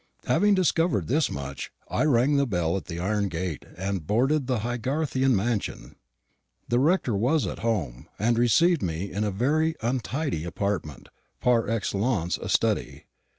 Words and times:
Having 0.25 0.55
discovered 0.55 1.07
thus 1.09 1.29
much, 1.29 1.69
I 1.87 2.05
rang 2.05 2.35
the 2.35 2.47
bell 2.47 2.75
at 2.75 2.85
the 2.85 2.99
iron 2.99 3.27
gate 3.29 3.65
and 3.77 4.07
boarded 4.07 4.47
the 4.47 4.61
Haygarthian 4.61 5.35
mansion. 5.35 5.95
The 6.67 6.79
rector 6.79 7.15
was 7.15 7.45
at 7.45 7.59
home, 7.59 8.07
and 8.17 8.35
received 8.35 8.81
me 8.81 9.11
in 9.11 9.23
a 9.23 9.29
very 9.29 9.75
untidy 9.81 10.43
apartment, 10.43 11.09
par 11.39 11.69
excellence 11.69 12.39
a 12.39 12.49
study. 12.49 13.05